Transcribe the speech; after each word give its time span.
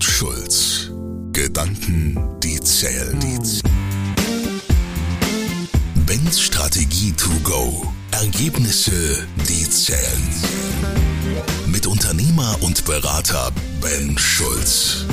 und 0.00 0.04
Schulz. 0.04 0.90
Gedanken, 1.32 2.16
die 2.42 2.58
zählen. 2.60 3.20
Ben's 6.06 6.40
Strategie 6.40 7.12
to 7.12 7.28
go. 7.44 7.86
Ergebnisse, 8.10 9.26
die 9.46 9.68
zählen. 9.68 10.22
Mit 11.66 11.86
Unternehmer 11.86 12.56
und 12.62 12.86
Berater 12.86 13.52
Ben 13.82 14.16
Schulz. 14.16 15.04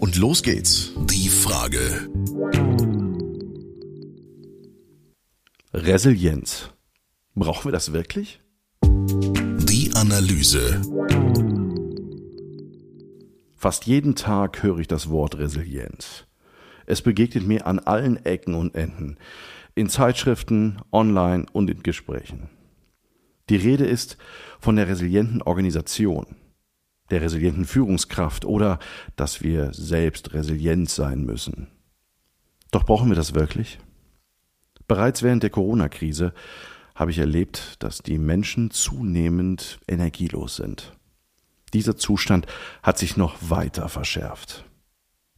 Und 0.00 0.16
los 0.16 0.42
geht's. 0.42 0.90
Die 1.08 1.28
Frage. 1.28 2.10
Resilienz. 5.72 6.70
Brauchen 7.36 7.66
wir 7.66 7.72
das 7.72 7.92
wirklich? 7.92 8.40
Die 8.82 9.92
Analyse. 9.94 10.82
Fast 13.62 13.86
jeden 13.86 14.16
Tag 14.16 14.64
höre 14.64 14.80
ich 14.80 14.88
das 14.88 15.08
Wort 15.08 15.38
Resilienz. 15.38 16.24
Es 16.84 17.00
begegnet 17.00 17.46
mir 17.46 17.64
an 17.64 17.78
allen 17.78 18.16
Ecken 18.26 18.54
und 18.54 18.74
Enden, 18.74 19.18
in 19.76 19.88
Zeitschriften, 19.88 20.82
online 20.90 21.46
und 21.52 21.70
in 21.70 21.84
Gesprächen. 21.84 22.50
Die 23.48 23.54
Rede 23.54 23.86
ist 23.86 24.18
von 24.58 24.74
der 24.74 24.88
resilienten 24.88 25.42
Organisation, 25.42 26.26
der 27.12 27.22
resilienten 27.22 27.64
Führungskraft 27.64 28.44
oder 28.44 28.80
dass 29.14 29.42
wir 29.44 29.72
selbst 29.72 30.34
resilient 30.34 30.90
sein 30.90 31.22
müssen. 31.24 31.68
Doch 32.72 32.84
brauchen 32.84 33.10
wir 33.10 33.16
das 33.16 33.32
wirklich? 33.32 33.78
Bereits 34.88 35.22
während 35.22 35.44
der 35.44 35.50
Corona-Krise 35.50 36.34
habe 36.96 37.12
ich 37.12 37.18
erlebt, 37.18 37.76
dass 37.78 38.02
die 38.02 38.18
Menschen 38.18 38.72
zunehmend 38.72 39.78
energielos 39.86 40.56
sind. 40.56 40.96
Dieser 41.72 41.96
Zustand 41.96 42.46
hat 42.82 42.98
sich 42.98 43.16
noch 43.16 43.36
weiter 43.40 43.88
verschärft. 43.88 44.64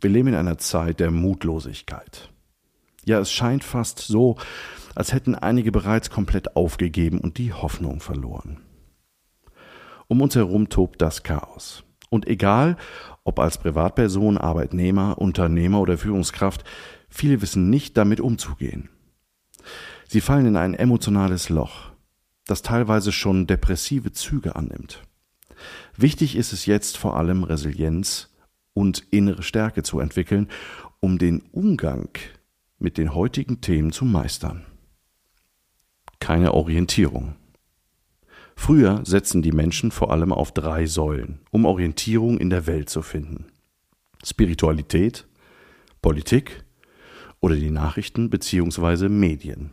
Wir 0.01 0.11
leben 0.11 0.29
in 0.29 0.35
einer 0.35 0.59
Zeit 0.59 1.01
der 1.01 1.11
Mutlosigkeit. 1.11 2.31
Ja, 3.05 3.21
es 3.21 3.33
scheint 3.33 3.65
fast 3.65 4.01
so, 4.01 4.37
als 4.95 5.13
hätten 5.13 5.35
einige 5.35 5.73
bereits 5.73 6.11
komplett 6.11 6.57
aufgegeben 6.57 7.19
und 7.19 7.39
die 7.39 7.53
Hoffnung 7.53 8.01
verloren. 8.01 8.61
Um 10.09 10.21
uns 10.21 10.35
herum 10.35 10.69
tobt 10.69 11.01
das 11.01 11.23
Chaos. 11.23 11.85
Und 12.11 12.27
egal, 12.27 12.77
ob 13.25 13.39
als 13.39 13.59
Privatperson, 13.59 14.39
Arbeitnehmer, 14.39 15.19
Unternehmer 15.19 15.81
oder 15.81 15.99
Führungskraft, 15.99 16.65
viele 17.09 17.41
wissen 17.43 17.71
nicht 17.71 17.97
damit 17.97 18.21
umzugehen. 18.21 18.91
Sie 20.07 20.21
fallen 20.21 20.47
in 20.47 20.57
ein 20.57 20.75
emotionales 20.75 21.49
Loch, 21.49 21.93
das 22.47 22.63
teilweise 22.63 23.11
schon 23.11 23.47
depressive 23.47 24.13
Züge 24.13 24.55
annimmt. 24.55 25.03
Wichtig 25.97 26.37
ist 26.37 26.53
es 26.53 26.67
jetzt 26.67 26.97
vor 26.97 27.17
allem 27.17 27.45
Resilienz 27.45 28.35
und 28.73 29.05
innere 29.11 29.43
Stärke 29.43 29.83
zu 29.83 30.01
entwickeln, 30.01 30.49
um 31.01 31.19
den 31.19 31.43
Umgang 31.53 32.09
mit 32.79 32.99
den 32.99 33.15
heutigen 33.15 33.61
Themen 33.61 33.93
zu 33.93 34.05
meistern. 34.05 34.67
Keine 36.21 36.55
Orientierung. 36.55 37.37
Früher 38.57 39.03
setzten 39.05 39.43
die 39.43 39.53
Menschen 39.53 39.91
vor 39.91 40.11
allem 40.11 40.33
auf 40.33 40.53
drei 40.53 40.87
Säulen, 40.87 41.41
um 41.51 41.65
Orientierung 41.65 42.39
in 42.39 42.51
der 42.51 42.67
Welt 42.67 42.89
zu 42.89 43.03
finden. 43.03 43.47
Spiritualität, 44.25 45.27
Politik 46.01 46.65
oder 47.41 47.57
die 47.57 47.71
Nachrichten 47.71 48.31
bzw. 48.31 49.09
Medien. 49.09 49.71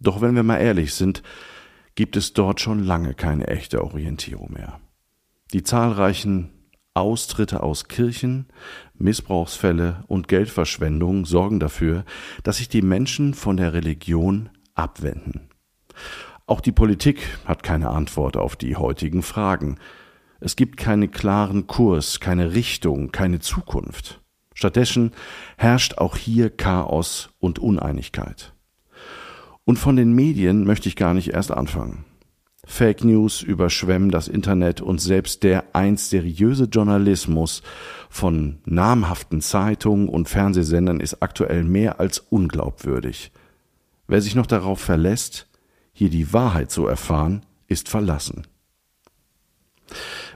Doch 0.00 0.20
wenn 0.20 0.34
wir 0.34 0.42
mal 0.42 0.58
ehrlich 0.58 0.94
sind, 0.94 1.22
gibt 1.94 2.16
es 2.16 2.32
dort 2.32 2.60
schon 2.60 2.82
lange 2.82 3.14
keine 3.14 3.48
echte 3.48 3.82
Orientierung 3.82 4.52
mehr. 4.52 4.80
Die 5.52 5.62
zahlreichen 5.62 6.50
Austritte 6.94 7.62
aus 7.62 7.88
Kirchen, 7.88 8.46
Missbrauchsfälle 8.94 10.04
und 10.08 10.28
Geldverschwendung 10.28 11.24
sorgen 11.24 11.58
dafür, 11.58 12.04
dass 12.42 12.58
sich 12.58 12.68
die 12.68 12.82
Menschen 12.82 13.34
von 13.34 13.56
der 13.56 13.72
Religion 13.72 14.50
abwenden. 14.74 15.48
Auch 16.46 16.60
die 16.60 16.72
Politik 16.72 17.38
hat 17.46 17.62
keine 17.62 17.90
Antwort 17.90 18.36
auf 18.36 18.56
die 18.56 18.76
heutigen 18.76 19.22
Fragen. 19.22 19.78
Es 20.40 20.56
gibt 20.56 20.76
keinen 20.76 21.10
klaren 21.10 21.66
Kurs, 21.66 22.20
keine 22.20 22.52
Richtung, 22.52 23.10
keine 23.12 23.40
Zukunft. 23.40 24.20
Stattdessen 24.54 25.12
herrscht 25.56 25.98
auch 25.98 26.16
hier 26.16 26.50
Chaos 26.50 27.30
und 27.38 27.58
Uneinigkeit. 27.58 28.52
Und 29.64 29.78
von 29.78 29.96
den 29.96 30.12
Medien 30.12 30.64
möchte 30.64 30.88
ich 30.88 30.96
gar 30.96 31.14
nicht 31.14 31.32
erst 31.32 31.52
anfangen. 31.52 32.04
Fake 32.64 33.02
News 33.04 33.42
überschwemmen 33.42 34.10
das 34.10 34.28
Internet 34.28 34.80
und 34.80 35.00
selbst 35.00 35.42
der 35.42 35.64
einst 35.72 36.10
seriöse 36.10 36.64
Journalismus 36.64 37.62
von 38.08 38.58
namhaften 38.64 39.40
Zeitungen 39.40 40.08
und 40.08 40.28
Fernsehsendern 40.28 41.00
ist 41.00 41.22
aktuell 41.22 41.64
mehr 41.64 41.98
als 41.98 42.20
unglaubwürdig. 42.20 43.32
Wer 44.06 44.20
sich 44.20 44.34
noch 44.36 44.46
darauf 44.46 44.80
verlässt, 44.80 45.48
hier 45.92 46.08
die 46.08 46.32
Wahrheit 46.32 46.70
zu 46.70 46.86
erfahren, 46.86 47.44
ist 47.66 47.88
verlassen. 47.88 48.46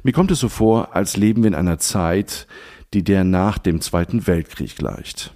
Mir 0.03 0.13
kommt 0.13 0.31
es 0.31 0.41
so 0.41 0.49
vor, 0.49 0.95
als 0.95 1.17
leben 1.17 1.43
wir 1.43 1.49
in 1.49 1.55
einer 1.55 1.79
Zeit, 1.79 2.47
die 2.93 3.05
der 3.05 3.25
nach 3.25 3.59
dem 3.59 3.81
Zweiten 3.81 4.27
Weltkrieg 4.27 4.77
gleicht. 4.77 5.33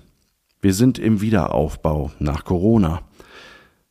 Wir 0.61 0.75
sind 0.75 0.99
im 0.99 1.21
Wiederaufbau 1.21 2.13
nach 2.19 2.45
Corona. 2.45 3.03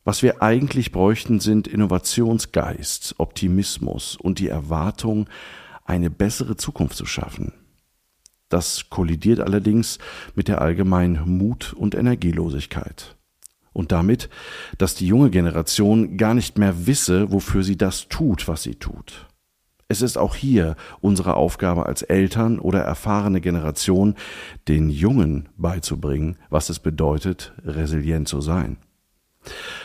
Was 0.04 0.22
wir 0.22 0.42
eigentlich 0.42 0.92
bräuchten, 0.92 1.40
sind 1.40 1.68
Innovationsgeist, 1.68 3.16
Optimismus 3.18 4.16
und 4.16 4.38
die 4.38 4.48
Erwartung, 4.48 5.28
eine 5.84 6.08
bessere 6.08 6.56
Zukunft 6.56 6.96
zu 6.96 7.04
schaffen. 7.04 7.52
Das 8.48 8.88
kollidiert 8.88 9.40
allerdings 9.40 9.98
mit 10.34 10.48
der 10.48 10.60
allgemeinen 10.60 11.38
Mut- 11.38 11.72
und 11.72 11.94
Energielosigkeit. 11.94 13.16
Und 13.72 13.92
damit, 13.92 14.28
dass 14.78 14.94
die 14.94 15.06
junge 15.06 15.30
Generation 15.30 16.16
gar 16.16 16.34
nicht 16.34 16.58
mehr 16.58 16.86
wisse, 16.86 17.30
wofür 17.30 17.62
sie 17.62 17.76
das 17.76 18.08
tut, 18.08 18.48
was 18.48 18.62
sie 18.62 18.74
tut. 18.76 19.28
Es 19.86 20.02
ist 20.02 20.16
auch 20.16 20.34
hier 20.34 20.76
unsere 21.00 21.34
Aufgabe 21.34 21.86
als 21.86 22.02
Eltern 22.02 22.58
oder 22.58 22.80
erfahrene 22.80 23.40
Generation, 23.40 24.14
den 24.66 24.88
Jungen 24.88 25.48
beizubringen, 25.56 26.36
was 26.48 26.70
es 26.70 26.78
bedeutet, 26.78 27.52
resilient 27.64 28.28
zu 28.28 28.40
sein. 28.40 28.78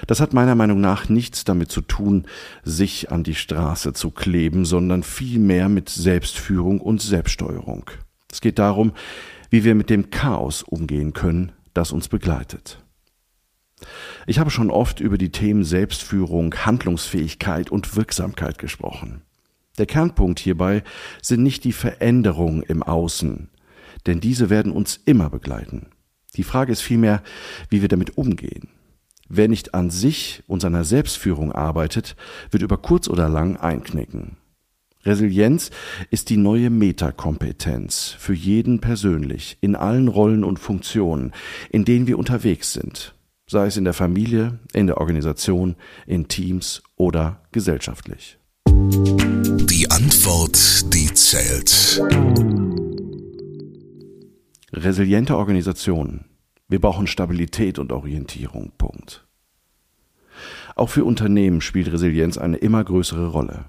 Das 0.08 0.20
hat 0.20 0.34
meiner 0.34 0.56
Meinung 0.56 0.82
nach 0.82 1.10
nichts 1.10 1.44
damit 1.46 1.72
zu 1.72 1.82
tun, 1.82 2.26
sich 2.64 3.12
an 3.12 3.24
die 3.24 3.36
Straße 3.36 3.94
zu 3.94 4.12
kleben, 4.12 4.66
sondern 4.66 5.04
vielmehr 5.04 5.70
mit 5.70 5.90
Selbstführung 5.90 6.82
und 6.82 7.02
Selbststeuerung. 7.02 7.90
Es 8.32 8.42
geht 8.42 8.60
darum, 8.60 8.94
wie 9.50 9.64
wir 9.64 9.76
mit 9.76 9.90
dem 9.90 10.10
Chaos 10.10 10.64
umgehen 10.64 11.14
können, 11.14 11.54
das 11.74 11.92
uns 11.92 12.08
begleitet. 12.08 12.80
Ich 14.26 14.40
habe 14.40 14.50
schon 14.50 14.72
oft 14.72 15.00
über 15.00 15.18
die 15.18 15.32
Themen 15.32 15.64
Selbstführung, 15.64 16.54
Handlungsfähigkeit 16.56 17.70
und 17.70 17.96
Wirksamkeit 17.96 18.58
gesprochen. 18.58 19.22
Der 19.78 19.86
Kernpunkt 19.86 20.40
hierbei 20.40 20.84
sind 21.22 21.44
nicht 21.44 21.64
die 21.64 21.74
Veränderungen 21.74 22.64
im 22.64 22.82
Außen, 22.82 23.50
denn 24.06 24.20
diese 24.22 24.50
werden 24.50 24.72
uns 24.72 25.00
immer 25.06 25.30
begleiten. 25.30 25.88
Die 26.36 26.44
Frage 26.44 26.72
ist 26.72 26.82
vielmehr, 26.82 27.22
wie 27.70 27.82
wir 27.82 27.90
damit 27.90 28.18
umgehen. 28.18 28.70
Wer 29.28 29.48
nicht 29.48 29.74
an 29.74 29.90
sich 29.90 30.44
und 30.48 30.62
seiner 30.62 30.84
Selbstführung 30.84 31.52
arbeitet, 31.52 32.16
wird 32.52 32.62
über 32.62 32.78
kurz 32.78 33.08
oder 33.08 33.28
lang 33.28 33.58
einknicken. 33.58 34.38
Resilienz 35.04 35.72
ist 36.12 36.30
die 36.30 36.38
neue 36.38 36.70
Metakompetenz 36.70 38.16
für 38.18 38.34
jeden 38.34 38.82
persönlich, 38.82 39.58
in 39.62 39.76
allen 39.76 40.08
Rollen 40.08 40.44
und 40.44 40.60
Funktionen, 40.60 41.32
in 41.70 41.86
denen 41.86 42.08
wir 42.08 42.18
unterwegs 42.18 42.74
sind, 42.74 43.16
sei 43.48 43.68
es 43.68 43.78
in 43.78 43.84
der 43.84 43.94
Familie, 43.94 44.60
in 44.74 44.88
der 44.88 44.98
Organisation, 44.98 45.76
in 46.08 46.28
Teams 46.28 46.84
oder 46.96 47.42
gesellschaftlich. 47.52 48.38
Die 48.68 49.90
Antwort, 49.90 50.94
die 50.94 51.14
zählt. 51.14 52.02
Resiliente 54.72 55.38
Organisationen 55.38 56.26
wir 56.68 56.82
brauchen 56.82 57.06
Stabilität 57.06 57.78
und 57.78 57.92
Orientierung. 57.92 58.72
Punkt. 58.78 59.25
Auch 60.76 60.90
für 60.90 61.06
Unternehmen 61.06 61.62
spielt 61.62 61.92
Resilienz 61.92 62.38
eine 62.38 62.58
immer 62.58 62.84
größere 62.84 63.28
Rolle. 63.28 63.66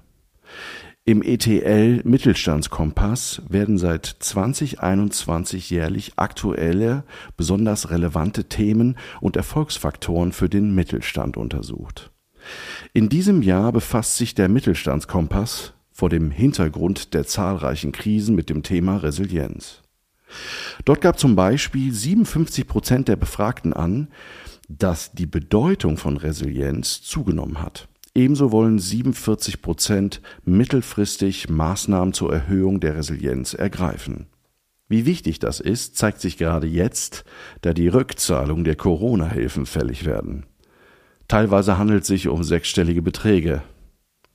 Im 1.05 1.21
ETL 1.23 2.01
Mittelstandskompass 2.03 3.41
werden 3.47 3.77
seit 3.77 4.05
2021 4.05 5.69
jährlich 5.69 6.13
aktuelle, 6.17 7.05
besonders 7.37 7.91
relevante 7.91 8.43
Themen 8.49 8.97
und 9.21 9.37
Erfolgsfaktoren 9.37 10.33
für 10.33 10.49
den 10.49 10.75
Mittelstand 10.75 11.37
untersucht. 11.37 12.11
In 12.91 13.07
diesem 13.07 13.41
Jahr 13.41 13.71
befasst 13.71 14.17
sich 14.17 14.35
der 14.35 14.49
Mittelstandskompass 14.49 15.73
vor 15.93 16.09
dem 16.09 16.29
Hintergrund 16.29 17.13
der 17.13 17.25
zahlreichen 17.25 17.93
Krisen 17.93 18.35
mit 18.35 18.49
dem 18.49 18.61
Thema 18.61 18.97
Resilienz. 18.97 19.81
Dort 20.83 20.99
gab 20.99 21.17
zum 21.17 21.37
Beispiel 21.37 21.93
57 21.93 22.67
Prozent 22.67 23.07
der 23.07 23.15
Befragten 23.15 23.71
an, 23.71 24.09
dass 24.67 25.11
die 25.11 25.25
Bedeutung 25.25 25.97
von 25.97 26.17
Resilienz 26.17 27.01
zugenommen 27.01 27.61
hat. 27.61 27.87
Ebenso 28.13 28.51
wollen 28.51 28.79
47 28.79 29.61
Prozent 29.61 30.21
mittelfristig 30.43 31.49
Maßnahmen 31.49 32.13
zur 32.13 32.33
Erhöhung 32.33 32.79
der 32.79 32.95
Resilienz 32.95 33.53
ergreifen. 33.53 34.27
Wie 34.89 35.05
wichtig 35.05 35.39
das 35.39 35.59
ist, 35.59 35.97
zeigt 35.97 36.21
sich 36.21 36.37
gerade 36.37 36.65
jetzt, 36.65 37.25
da 37.61 37.73
die 37.73 37.89
Rückzahlung 37.89 38.63
der 38.63 38.75
Corona-Hilfen 38.75 39.65
fällig 39.65 40.05
werden. 40.05 40.45
Teilweise 41.27 41.77
handelt 41.77 42.01
es 42.01 42.07
sich 42.07 42.27
um 42.27 42.43
sechsstellige 42.43 43.01
Beträge. 43.01 43.61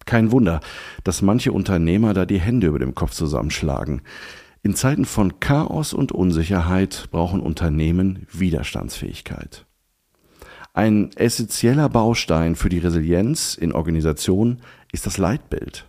Kein 0.04 0.30
Wunder, 0.30 0.60
dass 1.04 1.22
manche 1.22 1.52
Unternehmer 1.52 2.12
da 2.12 2.26
die 2.26 2.40
Hände 2.40 2.66
über 2.66 2.78
dem 2.78 2.94
Kopf 2.94 3.12
zusammenschlagen. 3.12 4.02
In 4.62 4.74
Zeiten 4.74 5.06
von 5.06 5.40
Chaos 5.40 5.92
und 5.92 6.12
Unsicherheit 6.12 7.08
brauchen 7.10 7.40
Unternehmen 7.40 8.26
Widerstandsfähigkeit. 8.30 9.66
Ein 10.74 11.10
essentieller 11.16 11.90
Baustein 11.90 12.56
für 12.56 12.70
die 12.70 12.78
Resilienz 12.78 13.54
in 13.54 13.72
Organisationen 13.72 14.62
ist 14.90 15.04
das 15.04 15.18
Leitbild. 15.18 15.86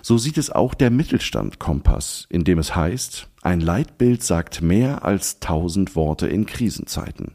So 0.00 0.16
sieht 0.16 0.38
es 0.38 0.50
auch 0.50 0.72
der 0.72 0.90
Mittelstand 0.90 1.58
Kompass, 1.58 2.26
in 2.30 2.44
dem 2.44 2.58
es 2.58 2.74
heißt, 2.74 3.28
ein 3.42 3.60
Leitbild 3.60 4.22
sagt 4.22 4.62
mehr 4.62 5.04
als 5.04 5.40
tausend 5.40 5.94
Worte 5.94 6.26
in 6.26 6.46
Krisenzeiten. 6.46 7.32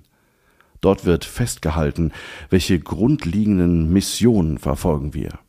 Dort 0.82 1.06
wird 1.06 1.26
festgehalten, 1.26 2.12
welche 2.50 2.80
grundlegenden 2.80 3.94
Missionen 3.94 4.58
verfolgen 4.58 5.14
wir. 5.14 5.40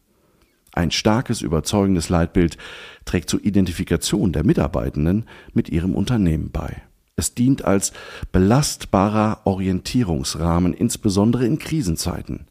Ein 0.73 0.91
starkes, 0.91 1.41
überzeugendes 1.41 2.11
Leitbild 2.11 2.59
trägt 3.07 3.31
zur 3.31 3.43
Identifikation 3.43 4.33
der 4.33 4.45
Mitarbeitenden 4.45 5.25
mit 5.55 5.71
ihrem 5.71 5.95
Unternehmen 5.95 6.51
bei. 6.51 6.83
Es 7.17 7.35
dient 7.35 7.65
als 7.65 7.93
belastbarer 8.33 9.43
Orientierungsrahmen, 9.45 10.75
insbesondere 10.75 11.47
in 11.47 11.59
Krisenzeiten. 11.59 12.47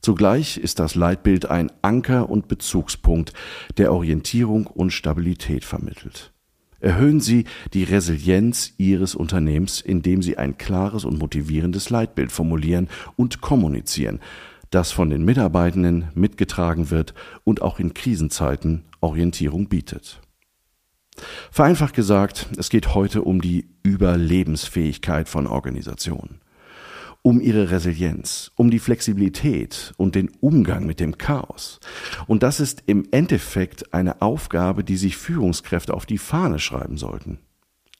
Zugleich 0.00 0.56
ist 0.56 0.78
das 0.78 0.94
Leitbild 0.94 1.50
ein 1.50 1.70
Anker 1.82 2.30
und 2.30 2.48
Bezugspunkt, 2.48 3.32
der 3.76 3.92
Orientierung 3.92 4.66
und 4.66 4.90
Stabilität 4.90 5.64
vermittelt. 5.64 6.32
Erhöhen 6.78 7.20
Sie 7.20 7.44
die 7.72 7.84
Resilienz 7.84 8.74
Ihres 8.78 9.14
Unternehmens, 9.14 9.80
indem 9.80 10.22
Sie 10.22 10.38
ein 10.38 10.58
klares 10.58 11.04
und 11.04 11.18
motivierendes 11.18 11.90
Leitbild 11.90 12.30
formulieren 12.30 12.88
und 13.16 13.40
kommunizieren, 13.40 14.20
das 14.70 14.92
von 14.92 15.10
den 15.10 15.24
Mitarbeitenden 15.24 16.08
mitgetragen 16.14 16.90
wird 16.90 17.14
und 17.44 17.62
auch 17.62 17.78
in 17.78 17.94
Krisenzeiten 17.94 18.84
Orientierung 19.00 19.68
bietet. 19.68 20.20
Vereinfacht 21.50 21.94
gesagt, 21.94 22.48
es 22.56 22.70
geht 22.70 22.94
heute 22.94 23.22
um 23.22 23.40
die 23.40 23.68
Überlebensfähigkeit 23.82 25.28
von 25.28 25.46
Organisationen, 25.46 26.40
um 27.22 27.40
ihre 27.40 27.70
Resilienz, 27.70 28.52
um 28.56 28.70
die 28.70 28.78
Flexibilität 28.78 29.94
und 29.96 30.14
den 30.14 30.30
Umgang 30.40 30.86
mit 30.86 31.00
dem 31.00 31.18
Chaos. 31.18 31.80
Und 32.26 32.42
das 32.42 32.60
ist 32.60 32.82
im 32.86 33.06
Endeffekt 33.10 33.94
eine 33.94 34.22
Aufgabe, 34.22 34.84
die 34.84 34.96
sich 34.96 35.16
Führungskräfte 35.16 35.94
auf 35.94 36.06
die 36.06 36.18
Fahne 36.18 36.58
schreiben 36.58 36.98
sollten. 36.98 37.38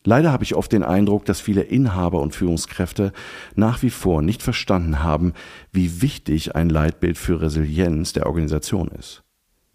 Leider 0.07 0.31
habe 0.31 0.45
ich 0.45 0.55
oft 0.55 0.71
den 0.71 0.85
Eindruck, 0.85 1.25
dass 1.25 1.41
viele 1.41 1.62
Inhaber 1.62 2.21
und 2.21 2.33
Führungskräfte 2.33 3.12
nach 3.57 3.83
wie 3.83 3.91
vor 3.91 4.23
nicht 4.23 4.41
verstanden 4.41 5.03
haben, 5.03 5.33
wie 5.73 6.01
wichtig 6.01 6.55
ein 6.55 6.69
Leitbild 6.69 7.19
für 7.19 7.41
Resilienz 7.41 8.12
der 8.12 8.27
Organisation 8.27 8.87
ist. 8.89 9.25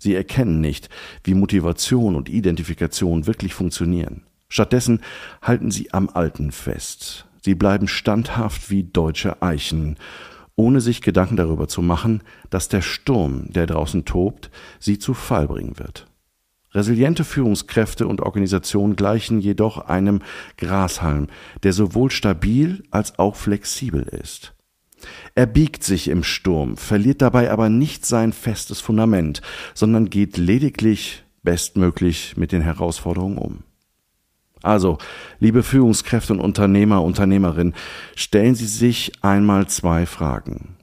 Sie 0.02 0.16
erkennen 0.16 0.62
nicht, 0.62 0.90
wie 1.24 1.36
Motivation 1.36 2.16
und 2.16 2.28
Identifikation 2.28 3.28
wirklich 3.28 3.54
funktionieren. 3.54 4.24
Stattdessen 4.50 5.02
halten 5.44 5.70
sie 5.70 5.94
am 5.94 6.10
Alten 6.10 6.52
fest. 6.52 7.28
Sie 7.44 7.54
bleiben 7.54 7.88
standhaft 7.88 8.72
wie 8.72 8.82
deutsche 8.82 9.44
Eichen, 9.44 9.98
ohne 10.56 10.82
sich 10.82 11.04
Gedanken 11.04 11.36
darüber 11.36 11.68
zu 11.68 11.84
machen, 11.84 12.24
dass 12.50 12.68
der 12.68 12.82
Sturm, 12.82 13.52
der 13.52 13.68
draußen 13.68 14.04
tobt, 14.04 14.50
sie 14.80 14.98
zu 14.98 15.14
Fall 15.14 15.48
bringen 15.48 15.78
wird. 15.78 16.08
Resiliente 16.72 17.24
Führungskräfte 17.24 18.08
und 18.08 18.22
Organisationen 18.22 18.96
gleichen 18.96 19.40
jedoch 19.40 19.78
einem 19.78 20.22
Grashalm, 20.58 21.28
der 21.62 21.74
sowohl 21.74 22.10
stabil 22.10 22.82
als 22.90 23.20
auch 23.20 23.36
flexibel 23.36 24.02
ist. 24.02 24.56
Er 25.36 25.46
biegt 25.46 25.84
sich 25.84 26.08
im 26.08 26.24
Sturm, 26.24 26.78
verliert 26.78 27.22
dabei 27.22 27.52
aber 27.52 27.70
nicht 27.70 28.06
sein 28.06 28.34
festes 28.34 28.82
Fundament, 28.82 29.42
sondern 29.74 30.10
geht 30.10 30.38
lediglich 30.38 31.24
bestmöglich 31.44 32.38
mit 32.38 32.52
den 32.52 32.62
Herausforderungen 32.62 33.38
um. 33.38 33.64
Also, 34.64 35.00
liebe 35.40 35.64
Führungskräfte 35.64 36.34
und 36.34 36.40
Unternehmer, 36.40 37.02
Unternehmerinnen, 37.02 37.74
stellen 38.16 38.54
Sie 38.56 38.68
sich 38.68 39.12
einmal 39.24 39.68
zwei 39.68 40.06
Fragen. 40.06 40.78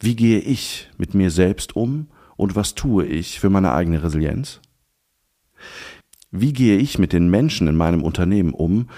Wie 0.00 0.16
gehe 0.16 0.38
ich 0.38 0.88
mit 0.96 1.14
mir 1.14 1.30
selbst 1.30 1.76
um 1.76 2.08
und 2.36 2.56
was 2.56 2.74
tue 2.74 3.04
ich 3.04 3.40
für 3.40 3.50
meine 3.50 3.72
eigene 3.72 4.02
Resilienz? 4.02 4.60
Wie 6.30 6.52
gehe 6.52 6.78
ich 6.78 6.98
mit 6.98 7.12
den 7.12 7.28
Menschen 7.28 7.68
in 7.68 7.76
meinem 7.76 8.02
Unternehmen 8.02 8.54
um 8.54 8.88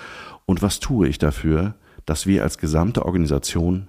und 0.46 0.62
was 0.62 0.78
tue 0.78 1.08
ich 1.08 1.18
dafür, 1.18 1.74
dass 2.06 2.26
wir 2.26 2.42
als 2.42 2.58
gesamte 2.58 3.06
Organisation 3.06 3.88